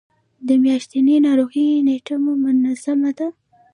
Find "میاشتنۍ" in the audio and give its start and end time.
0.63-1.15